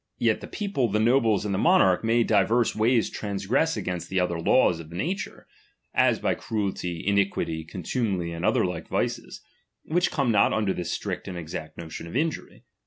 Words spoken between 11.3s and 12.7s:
exact notion of injury.